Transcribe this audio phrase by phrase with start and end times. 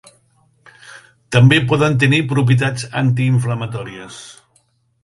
[1.35, 4.23] També poden tenir propietats antiinflamatòries.